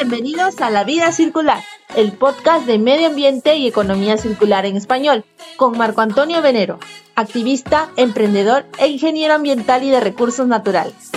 [0.00, 1.60] Bienvenidos a La Vida Circular,
[1.96, 5.24] el podcast de medio ambiente y economía circular en español,
[5.56, 6.78] con Marco Antonio Venero,
[7.16, 11.10] activista, emprendedor e ingeniero ambiental y de recursos naturales.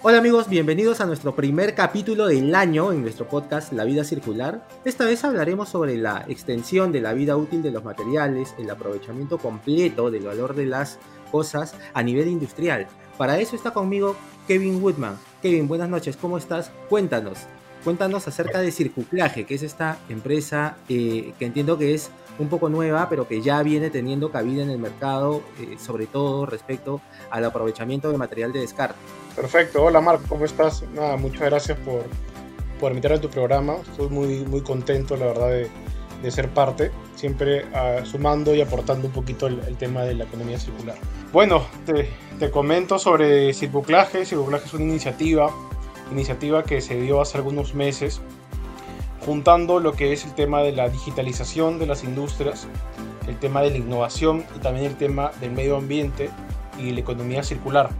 [0.00, 4.66] Hola amigos, bienvenidos a nuestro primer capítulo del año en nuestro podcast La Vida Circular.
[4.86, 9.36] Esta vez hablaremos sobre la extensión de la vida útil de los materiales, el aprovechamiento
[9.36, 10.98] completo del valor de las
[11.30, 12.86] cosas a nivel industrial.
[13.18, 14.16] Para eso está conmigo
[14.46, 15.27] Kevin Woodman.
[15.42, 16.72] Kevin, buenas noches, ¿cómo estás?
[16.88, 17.38] Cuéntanos,
[17.84, 22.68] cuéntanos acerca de Circuclaje, que es esta empresa eh, que entiendo que es un poco
[22.68, 27.44] nueva, pero que ya viene teniendo cabida en el mercado, eh, sobre todo respecto al
[27.44, 28.98] aprovechamiento de material de descarte.
[29.36, 30.82] Perfecto, hola Marco, ¿cómo estás?
[30.92, 32.02] Nada, muchas gracias por,
[32.80, 33.76] por invitarme a tu programa.
[33.88, 35.70] Estoy muy, muy contento, la verdad, de,
[36.22, 40.24] de ser parte, siempre uh, sumando y aportando un poquito el, el, tema de la
[40.24, 40.96] economía circular.
[41.32, 44.24] Bueno, te, te comento sobre Circuclaje.
[44.24, 45.50] Circuclaje es una iniciativa,
[46.10, 48.20] iniciativa que se dio hace algunos meses,
[49.24, 52.66] juntando lo que es el tema de la digitalización de las industrias,
[53.26, 56.30] el tema de la innovación y también el tema del medio ambiente
[56.78, 57.90] y la economía circular.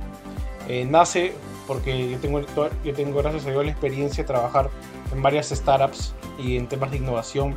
[0.69, 1.34] Eh, nace
[1.66, 2.41] porque yo tengo,
[2.84, 4.70] yo tengo, gracias a Dios, la experiencia de trabajar
[5.12, 7.55] en varias startups y en temas de innovación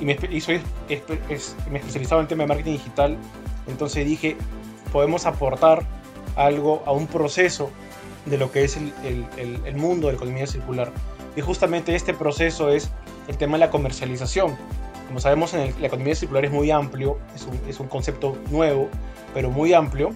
[0.00, 3.18] y me, y soy, es, es, me especializaba en tema de marketing digital,
[3.66, 4.36] entonces dije,
[4.92, 5.84] podemos aportar
[6.36, 7.70] algo a un proceso
[8.26, 10.92] de lo que es el, el, el, mundo de la economía circular.
[11.36, 12.90] Y justamente este proceso es
[13.28, 14.56] el tema de la comercialización.
[15.08, 18.88] Como sabemos, en la economía circular es muy amplio, es un, es un concepto nuevo,
[19.34, 20.14] pero muy amplio,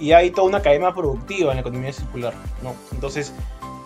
[0.00, 2.34] y hay toda una cadena productiva en la economía circular.
[2.62, 2.74] ¿no?
[2.92, 3.32] Entonces,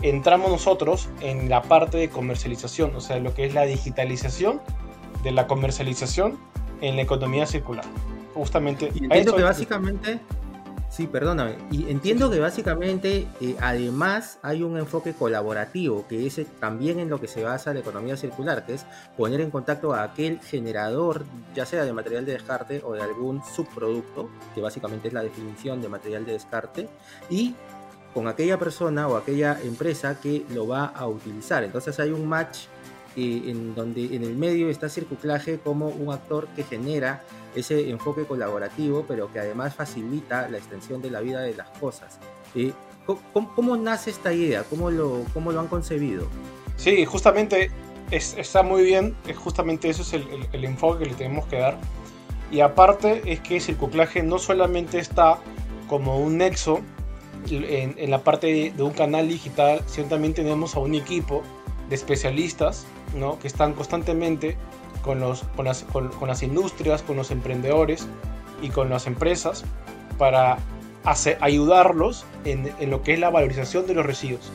[0.03, 4.61] entramos nosotros en la parte de comercialización, o sea, lo que es la digitalización
[5.23, 6.39] de la comercialización
[6.81, 7.85] en la economía circular.
[8.35, 8.91] Justamente.
[8.95, 10.21] Y entiendo que básicamente,
[10.91, 17.01] sí, perdóname, y entiendo que básicamente eh, además hay un enfoque colaborativo, que es también
[17.01, 20.41] en lo que se basa la economía circular, que es poner en contacto a aquel
[20.41, 25.23] generador, ya sea de material de descarte o de algún subproducto, que básicamente es la
[25.23, 26.89] definición de material de descarte,
[27.31, 27.55] y
[28.13, 31.65] con aquella persona o aquella empresa que lo va a utilizar.
[31.65, 32.61] Entonces hay un match
[33.17, 37.23] eh, en donde en el medio está Circuclaje como un actor que genera
[37.55, 42.19] ese enfoque colaborativo, pero que además facilita la extensión de la vida de las cosas.
[42.55, 42.75] Eh,
[43.07, 44.65] ¿cómo, ¿cómo, nace esta idea?
[44.65, 46.27] ¿Cómo lo, cómo lo han concebido?
[46.77, 47.71] Sí, justamente
[48.11, 51.47] es, está muy bien, es justamente eso es el, el, el, enfoque que le tenemos
[51.47, 51.79] que dar.
[52.51, 55.39] Y aparte es que Circuclaje no solamente está
[55.89, 56.81] como un nexo
[57.49, 61.43] en, en la parte de, de un canal digital, sino también tenemos a un equipo
[61.89, 63.39] de especialistas ¿no?
[63.39, 64.57] que están constantemente
[65.03, 68.07] con, los, con, las, con, las industrias, con los emprendedores
[68.63, 69.65] y con las empresas
[70.19, 70.59] para
[71.05, 74.51] hacer, ayudarlos en, en, lo que es la valorización de los residuos.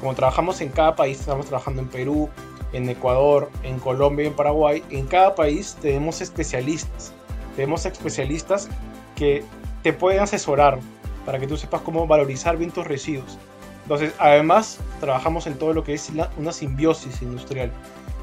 [0.00, 2.28] Como trabajamos en cada país, estamos trabajando en Perú,
[2.72, 7.12] en Ecuador, en Colombia en Paraguay, en cada país tenemos especialistas.
[7.54, 8.68] Tenemos especialistas
[9.14, 9.44] que
[9.82, 10.78] te pueden asesorar
[11.24, 13.38] para que tú sepas cómo valorizar bien tus residuos.
[13.86, 17.70] Entonces, además, trabajamos en todo lo que es la, una simbiosis industrial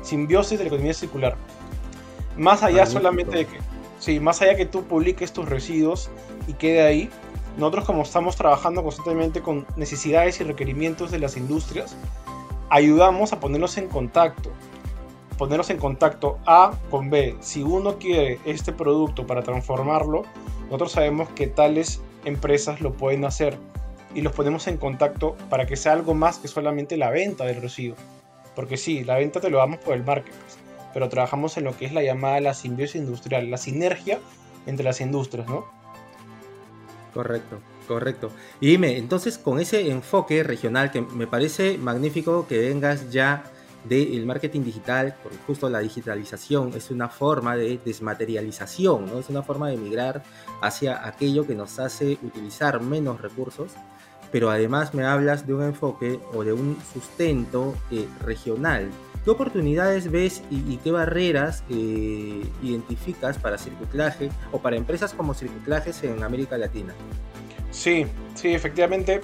[0.04, 1.36] simbiosis de la economía circular.
[2.38, 3.00] Más allá Magnífico.
[3.00, 3.58] solamente de que,
[4.00, 6.10] sí, más allá que tú publiques tus residuos
[6.48, 7.10] y quede ahí,
[7.58, 11.96] nosotros como estamos trabajando constantemente con necesidades y requerimientos de las industrias,
[12.70, 14.52] ayudamos a ponerlos en contacto.
[15.38, 17.36] Ponerlos en contacto A con B.
[17.40, 20.24] Si uno quiere este producto para transformarlo,
[20.66, 23.58] nosotros sabemos que tales empresas lo pueden hacer
[24.14, 27.62] y los ponemos en contacto para que sea algo más que solamente la venta del
[27.62, 27.96] residuo.
[28.56, 30.58] Porque sí, la venta te lo damos por el marketplace,
[30.94, 34.20] pero trabajamos en lo que es la llamada la simbiosis industrial, la sinergia
[34.66, 35.66] entre las industrias, ¿no?
[37.14, 38.32] Correcto, correcto.
[38.60, 43.44] Y dime, entonces con ese enfoque regional que me parece magnífico que vengas ya
[43.84, 49.20] del marketing digital, porque justo la digitalización es una forma de desmaterialización, ¿no?
[49.20, 50.24] Es una forma de migrar
[50.62, 53.72] hacia aquello que nos hace utilizar menos recursos
[54.34, 58.90] pero además me hablas de un enfoque o de un sustento eh, regional.
[59.24, 65.36] ¿Qué oportunidades ves y, y qué barreras eh, identificas para circuclaje o para empresas como
[65.36, 66.96] circuclajes en América Latina?
[67.70, 69.22] Sí, sí, efectivamente.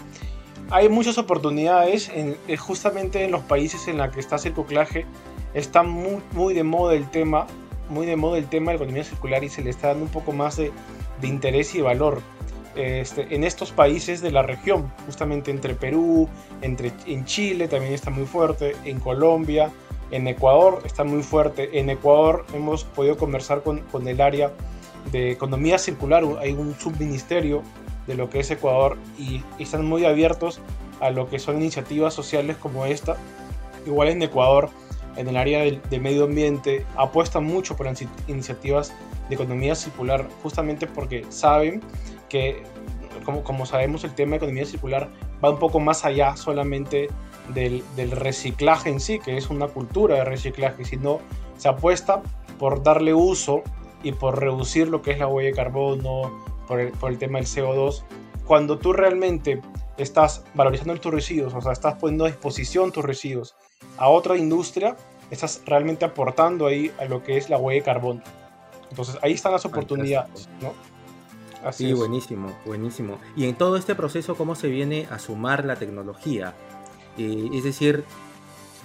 [0.71, 5.05] Hay muchas oportunidades en, justamente en los países en los que está circuclaje.
[5.53, 7.47] Está muy, muy de moda el tema,
[7.89, 10.11] muy de moda el tema de la economía circular y se le está dando un
[10.11, 10.71] poco más de,
[11.21, 12.21] de interés y valor
[12.75, 16.29] este, en estos países de la región, justamente entre Perú,
[16.61, 19.71] entre, en Chile también está muy fuerte, en Colombia,
[20.11, 21.79] en Ecuador está muy fuerte.
[21.79, 24.53] En Ecuador hemos podido conversar con, con el área
[25.11, 27.63] de economía circular, hay un subministerio
[28.09, 30.59] de lo que es Ecuador y, están muy abiertos
[30.99, 33.17] a lo que son iniciativas sociales como esta.
[33.85, 34.69] Igual en Ecuador,
[35.15, 37.87] en el área de, medio ambiente, apuestan mucho por
[38.27, 38.91] iniciativas
[39.29, 41.81] de economía circular, justamente porque saben
[42.29, 42.63] que,
[43.23, 45.07] como, como sabemos, el tema de economía circular
[45.43, 47.09] va un poco más allá solamente
[47.53, 51.19] del, del, reciclaje en sí, que es una cultura de reciclaje, sino
[51.57, 52.23] se apuesta
[52.57, 53.61] por darle uso
[54.01, 57.39] y por reducir lo que es la huella de carbono, por el, por el tema
[57.39, 58.03] del CO2.
[58.45, 59.61] Cuando tú realmente
[59.97, 63.55] estás valorizando tus residuos, o sea, estás poniendo a disposición tus residuos
[63.97, 64.95] a otra industria,
[65.31, 68.21] estás realmente aportando ahí a lo que es la huella de carbono.
[68.89, 70.73] Entonces ahí están las oportunidades, ¿no?
[71.63, 73.17] Así sí, buenísimo, buenísimo.
[73.35, 76.53] Y en todo este proceso, ¿cómo se viene a sumar la tecnología?
[77.17, 78.05] Eh, es decir,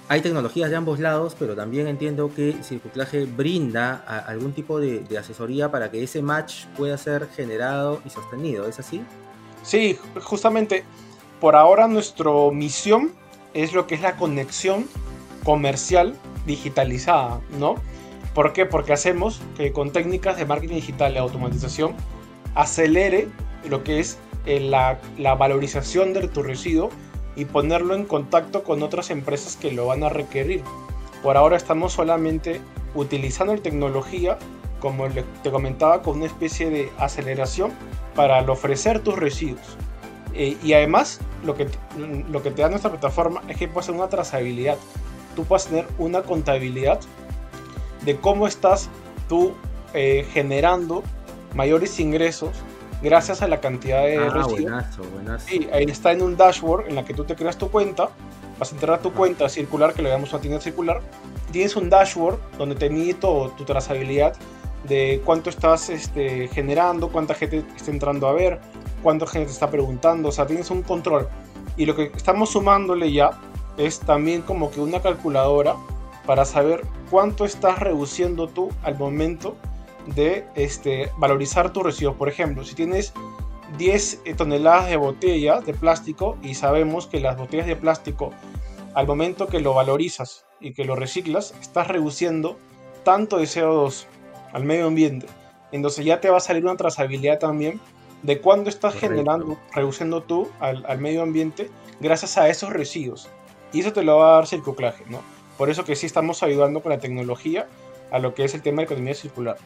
[0.09, 3.95] hay tecnologías de ambos lados, pero también entiendo que Circuclaje brinda
[4.27, 9.03] algún tipo de, asesoría para que ese match pueda ser generado y sostenido, ¿es así?
[9.63, 10.85] Sí, justamente
[11.41, 13.13] por ahora nuestra misión
[13.55, 14.87] es lo que es la conexión
[15.43, 16.15] comercial
[16.47, 17.77] digitalizada, ¿no?
[18.35, 18.67] ¿Por qué?
[18.67, 21.95] Porque hacemos que con técnicas de marketing digital y automatización
[22.55, 23.29] acelere
[23.71, 26.91] lo que es eh, la, la valorización de tu residuo
[27.37, 30.63] y ponerlo en contacto con otras empresas que lo van a requerir.
[31.23, 32.61] Por ahora estamos solamente
[32.95, 34.39] utilizando la tecnología,
[34.81, 35.07] como
[35.43, 37.73] te comentaba, con una especie de aceleración
[38.15, 39.77] para ofrecer tus residuos.
[40.35, 41.69] Eh, y además, lo que,
[42.29, 44.77] lo que te da nuestra plataforma es que puedes hacer una trazabilidad.
[45.37, 47.01] Tú puedes tener una contabilidad
[48.05, 48.91] de cómo estás
[49.29, 49.55] tú
[49.95, 51.03] eh, generando
[51.55, 52.51] mayores ingresos
[53.05, 55.47] gracias a la cantidad de ah, Buenazo, buenazo.
[55.47, 58.09] Sí, ahí está en un dashboard en la que tú te creas tu cuenta,
[58.59, 61.03] vas a entrar a tu cuenta circular, que le damos una tienda circular,
[61.53, 64.35] tienes un dashboard donde te mide todo tu trazabilidad
[64.89, 68.59] de cuánto estás este, generando, cuánta gente está entrando a ver,
[69.03, 71.29] cuánta gente te está preguntando, o sea, tienes un control.
[71.77, 73.33] Y lo que estamos sumándole ya
[73.77, 75.77] es también como que una calculadora
[76.27, 79.57] para saber cuánto estás reduciendo tú al momento
[80.07, 82.17] de este, valorizar tus residuos.
[82.17, 83.13] Por ejemplo, si tienes
[83.79, 88.33] 10 eh, toneladas de botellas de plástico y sabemos que las botellas de plástico
[88.95, 92.59] al momento que lo valorizas y que lo reciclas, estás reduciendo
[93.03, 94.07] tanto de CO2
[94.53, 95.27] al medio ambiente.
[95.73, 97.81] Entonces ya te va a salir una trazabilidad también
[98.23, 103.29] de cuándo estás generando, reduciendo tú al, al, medio ambiente gracias a esos residuos.
[103.73, 105.21] Y eso te lo va a dar circuclaje, ¿no?
[105.59, 107.67] Por eso que sí estamos ayudando con la tecnología
[108.11, 109.57] a lo que es el tema de economía circular.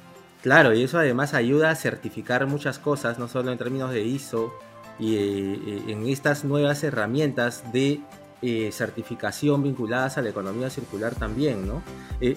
[0.43, 4.53] Claro, y eso además ayuda a certificar muchas cosas, no solo en términos de ISO,
[4.99, 8.01] y eh, en estas nuevas herramientas de
[8.43, 11.83] eh, certificación vinculadas a la economía circular también, ¿no?
[12.21, 12.37] Eh,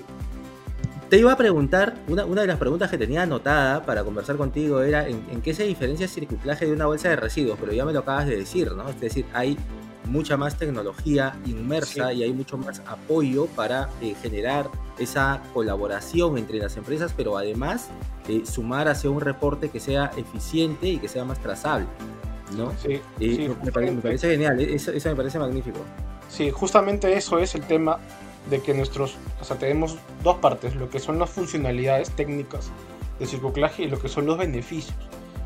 [1.10, 4.82] te iba a preguntar, una, una, de las preguntas que tenía anotada para conversar contigo
[4.82, 7.92] era en, qué se diferencia el circulaje de una bolsa de residuos, pero ya me
[7.92, 8.88] lo acabas de decir, ¿no?
[8.90, 9.58] Es decir, hay
[10.06, 16.58] mucha más tecnología inmersa y hay mucho más apoyo para eh, generar esa colaboración entre
[16.58, 17.90] las empresas, pero además
[18.28, 21.88] eh, sumar hacia un reporte que sea eficiente y que sea más trazable.
[22.58, 22.72] ¿no?
[22.78, 23.72] Sí, eh, me,
[24.02, 25.80] parece, genial, eso, me parece magnífico.
[26.30, 28.00] Sí, justamente eso es el tema
[28.50, 32.72] de que nuestros, o sea, tenemos dos partes, lo que son las funcionalidades técnicas
[33.20, 34.96] de circulaje y lo que son los beneficios.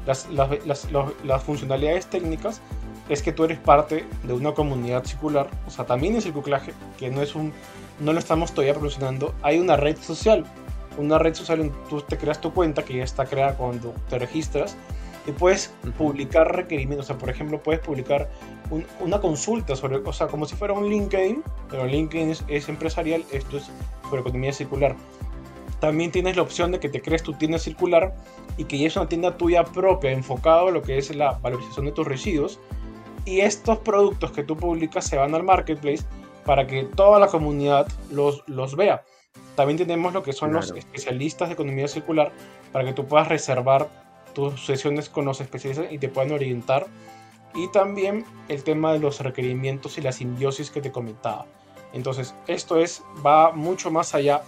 [0.06, 0.88] Las, las,
[1.24, 2.62] las funcionalidades técnicas
[3.10, 7.10] es que tú eres parte de una comunidad circular, o sea, también es circulaje, que
[7.10, 7.54] no es un,
[8.00, 10.46] no lo estamos todavía promocionando, hay una red social,
[10.98, 14.18] una red social en tú te creas tu cuenta que ya está creada cuando te
[14.18, 14.76] registras
[15.28, 18.30] y puedes publicar requerimientos, o sea, por ejemplo, puedes publicar
[19.00, 23.58] una consulta sobre, o sea, como si fuera un LinkedIn, pero LinkedIn es, empresarial, esto
[23.58, 23.70] es
[24.04, 24.96] sobre economía circular.
[25.80, 28.16] También tienes la opción de que te crees tu tienda circular
[28.58, 31.86] y que ya es una tienda tuya propia, enfocada a lo que es la valorización
[31.86, 32.60] de tus residuos
[33.26, 36.04] y estos productos que tú publicas se van al marketplace
[36.46, 39.04] para que toda la comunidad los, los vea.
[39.56, 42.32] También tenemos lo que son los especialistas de economía circular
[42.72, 43.90] para que tú puedas reservar
[44.34, 46.88] tus sesiones con los especialistas y te puedan orientar.
[47.56, 51.46] Y también el tema de los requerimientos y la simbiosis que te comentaba.
[51.94, 54.44] Entonces, esto es, va mucho más allá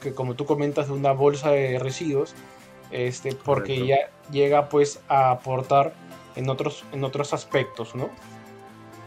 [0.00, 2.34] que como tú comentas de una bolsa de residuos,
[2.90, 5.94] este, porque ya llega pues a aportar
[6.36, 8.10] en otros, en otros aspectos, ¿no?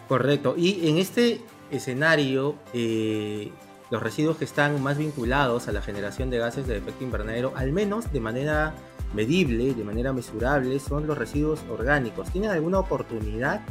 [0.07, 0.55] Correcto.
[0.57, 1.41] Y en este
[1.71, 3.51] escenario, eh,
[3.89, 7.71] los residuos que están más vinculados a la generación de gases de efecto invernadero, al
[7.71, 8.73] menos de manera
[9.13, 12.29] medible, de manera mesurable, son los residuos orgánicos.
[12.31, 13.61] ¿Tienen alguna oportunidad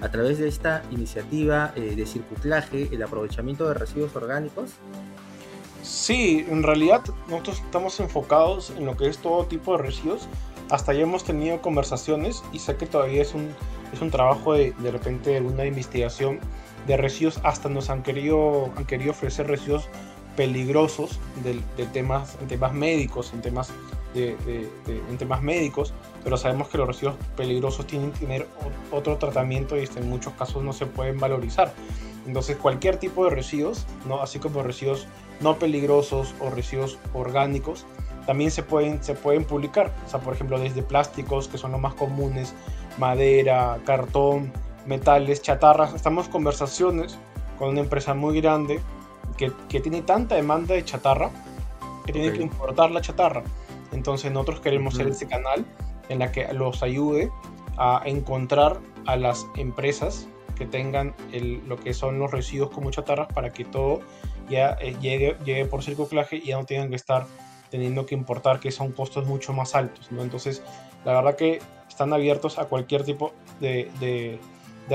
[0.00, 4.70] a través de esta iniciativa eh, de circulaje el aprovechamiento de residuos orgánicos?
[5.82, 10.28] Sí, en realidad nosotros estamos enfocados en lo que es todo tipo de residuos
[10.72, 13.54] hasta ya hemos tenido conversaciones y sé que todavía es un,
[13.92, 16.40] es un trabajo de, de repente de una investigación
[16.86, 19.88] de residuos, hasta nos han querido, han querido ofrecer residuos
[20.34, 23.70] peligrosos de, temas, en temas médicos, en temas,
[24.14, 24.34] de,
[24.86, 25.92] en temas médicos,
[26.24, 28.48] pero sabemos que los residuos peligrosos tienen que tener
[28.90, 31.74] otro tratamiento y este, en muchos casos no se pueden valorizar.
[32.26, 34.22] Entonces cualquier tipo de residuos, ¿no?
[34.22, 35.06] así como residuos
[35.40, 37.84] no peligrosos o residuos orgánicos,
[38.26, 39.92] también se pueden, se pueden publicar.
[40.06, 42.54] O sea, por ejemplo, desde plásticos, que son los más comunes,
[42.98, 44.52] madera, cartón,
[44.86, 45.94] metales, chatarras.
[45.94, 47.18] Estamos conversaciones
[47.58, 48.80] con una empresa muy grande
[49.36, 51.30] que, que tiene tanta demanda de chatarra
[52.04, 53.42] que tiene que importar la chatarra.
[53.92, 55.64] Entonces nosotros queremos ser ese canal
[56.08, 57.30] en la que los ayude
[57.76, 63.28] a encontrar a las empresas que tengan el, lo que son los residuos como chatarras
[63.32, 64.00] para que todo
[64.48, 67.26] ya eh, llegue, llegue por circulaje y ya no tengan que estar
[67.72, 70.12] teniendo que importar, que son costos mucho más altos.
[70.12, 70.20] ¿no?
[70.22, 70.62] Entonces,
[71.06, 74.38] la verdad que están abiertos a cualquier tipo de, de,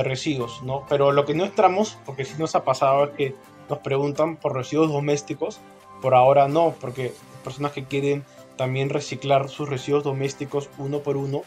[0.04, 0.86] residuos, ¿no?
[0.88, 3.36] Pero lo que no entramos, porque si nos ha pasado es que
[3.68, 5.60] nos preguntan por residuos domésticos,
[6.04, 8.24] por ahora no, porque personas que quieren
[8.58, 11.42] también reciclar sus residuos domésticos uno por uno,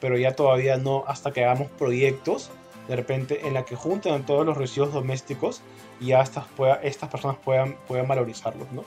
[0.00, 2.50] pero ya todavía no hasta que hagamos proyectos
[2.88, 5.60] de repente en la que junten todos los residuos domésticos
[6.00, 8.84] y ya estas, pueda, estas personas puedan, puedan valorizarlos, ¿no?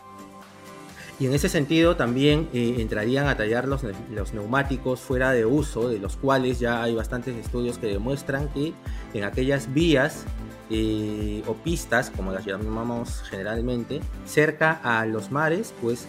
[1.19, 5.87] Y en ese sentido también eh, entrarían a tallar los, los, neumáticos fuera de uso,
[5.87, 8.73] de los cuales ya hay bastantes estudios que demuestran que
[9.13, 10.25] en aquellas vías
[10.69, 16.07] eh, o pistas, como las llamamos generalmente, cerca a los mares, pues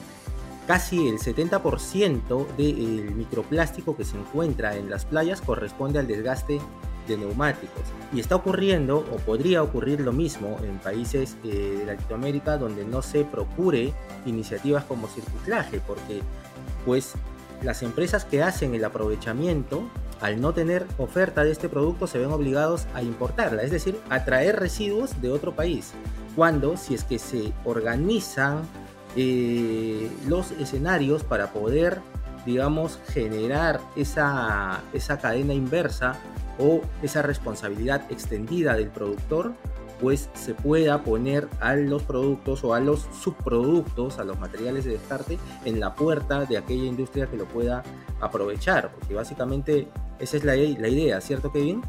[0.67, 6.61] casi el 70% del microplástico que se encuentra en las playas corresponde al desgaste
[7.07, 7.83] de neumáticos.
[8.13, 13.03] Y está ocurriendo, o podría ocurrir lo mismo en países eh, de Latinoamérica donde no
[13.03, 13.93] se procure
[14.27, 16.23] iniciativas como circulaje, porque
[16.85, 17.15] pues
[17.63, 19.89] las empresas que hacen el aprovechamiento,
[20.21, 24.25] al no tener oferta de este producto, se ven obligados a importarla, es decir, a
[24.25, 25.93] traer residuos de otro país.
[26.37, 28.63] Cuando, si es que se organizan
[29.17, 32.01] eh, los escenarios para poder,
[32.45, 36.17] digamos, generar esa, esa cadena inversa
[36.59, 39.53] o esa responsabilidad extendida del productor,
[40.01, 44.93] pues se pueda poner a los productos o a los subproductos, a los materiales de
[44.93, 47.83] descarte, en la puerta de aquella industria que lo pueda
[48.21, 51.83] aprovechar, porque básicamente esa es la, la idea, ¿cierto Kevin?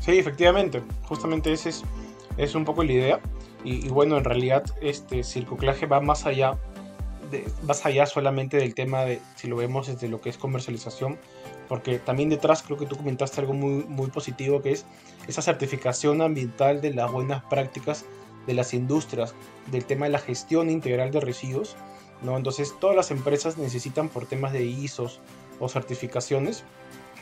[0.00, 1.82] Sí, efectivamente, justamente esa es,
[2.36, 3.20] es un poco la idea.
[3.62, 6.56] Y, bueno, en realidad este circulaje va más allá,
[7.30, 11.18] de, más allá solamente del tema de, si lo vemos desde lo que es comercialización,
[11.70, 14.86] porque también detrás creo que tú comentaste algo muy, muy positivo que es
[15.28, 18.04] esa certificación ambiental de las buenas prácticas
[18.48, 19.36] de las industrias,
[19.70, 21.76] del tema de la gestión integral de residuos.
[22.22, 22.36] ¿no?
[22.36, 25.20] Entonces todas las empresas necesitan por temas de ISOs
[25.60, 26.64] o certificaciones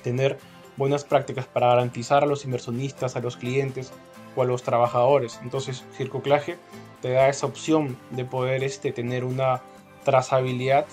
[0.02, 0.38] tener
[0.78, 3.92] buenas prácticas para garantizar a los inversionistas, a los clientes
[4.34, 5.40] o a los trabajadores.
[5.42, 6.56] Entonces Circuclaje
[7.02, 9.60] te da esa opción de poder este, tener una
[10.06, 10.86] trazabilidad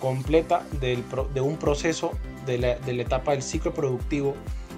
[0.00, 2.12] completa del, de un proceso
[2.46, 4.34] de la, de la etapa del ciclo productivo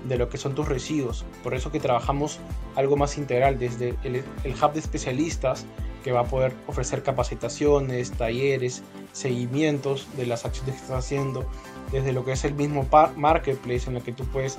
[0.09, 1.25] de lo que son tus residuos.
[1.43, 2.39] Por eso que trabajamos
[2.75, 5.67] algo más integral, desde el, el, hub de especialistas
[6.03, 11.45] que va a poder ofrecer capacitaciones, talleres, seguimientos de las acciones que estás haciendo,
[11.93, 12.87] desde lo que es el mismo
[13.17, 14.59] marketplace en el que tú puedes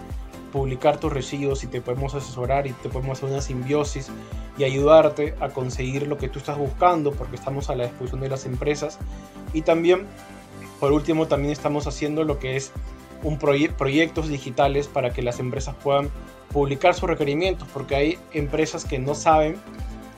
[0.51, 4.10] publicar tus residuos y te podemos asesorar y te podemos hacer una simbiosis
[4.58, 8.30] y ayudarte a conseguir lo que tú estás buscando porque estamos a la disposición de
[8.30, 9.00] las empresas
[9.53, 10.08] y también
[10.81, 12.71] por último, también estamos haciendo lo que es
[13.21, 16.09] un proyectos digitales para que las empresas puedan
[16.51, 19.57] publicar sus requerimientos, porque hay empresas que no saben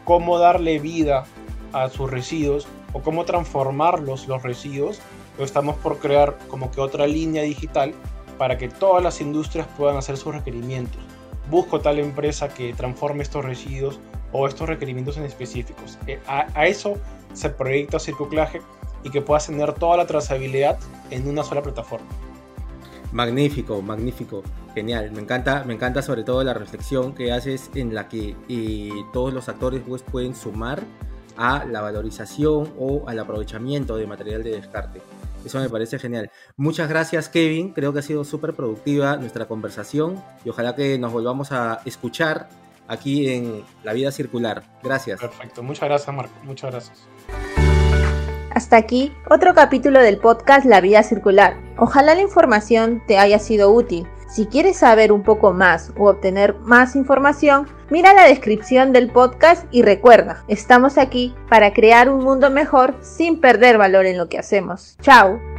[0.06, 1.26] cómo darle vida
[1.74, 5.02] a sus residuos o cómo transformarlos los residuos.
[5.38, 7.94] Lo estamos por crear como que otra línea digital
[8.38, 11.02] para que todas las industrias puedan hacer sus requerimientos.
[11.50, 14.00] Busco tal empresa que transforme estos residuos
[14.32, 15.98] o estos requerimientos en específicos.
[16.08, 16.94] Eh, a, a eso
[17.34, 18.62] se proyecta Circuclaje
[19.04, 20.80] y que puedas tener toda la trazabilidad
[21.10, 22.08] en una sola plataforma.
[23.12, 24.42] Magnífico, magnífico,
[24.74, 25.12] genial.
[25.12, 29.34] Me encanta, me encanta sobre todo la reflexión que haces en la que eh, todos
[29.34, 30.82] los actores pues, pueden sumar
[31.38, 35.02] a la valorización o al aprovechamiento de material de descarte.
[35.46, 36.32] Eso me parece genial.
[36.56, 37.74] Muchas gracias, Kevin.
[37.74, 42.50] Creo que ha sido súper productiva nuestra conversación y ojalá que nos volvamos a escuchar
[42.88, 44.64] aquí en La Vida Circular.
[44.82, 45.20] Gracias.
[45.20, 45.62] Perfecto.
[45.62, 46.34] Muchas gracias, Marco.
[46.44, 47.43] Muchas gracias.
[48.64, 51.58] Hasta aquí otro capítulo del podcast La Vida Circular.
[51.78, 54.08] Ojalá la información te haya sido útil.
[54.30, 59.66] Si quieres saber un poco más o obtener más información, mira la descripción del podcast
[59.70, 64.40] y recuerda, estamos aquí para crear un mundo mejor sin perder valor en lo que
[64.40, 64.96] hacemos.
[65.02, 65.53] Chao.